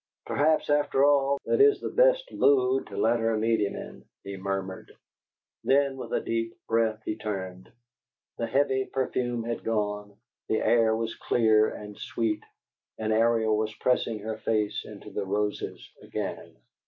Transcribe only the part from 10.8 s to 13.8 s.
was clear and sweet, and Ariel was